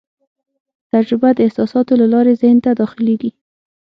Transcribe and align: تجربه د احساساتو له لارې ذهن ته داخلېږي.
تجربه 0.93 1.29
د 1.33 1.39
احساساتو 1.45 1.93
له 2.01 2.07
لارې 2.13 2.37
ذهن 2.41 2.57
ته 2.65 2.71
داخلېږي. 2.81 3.31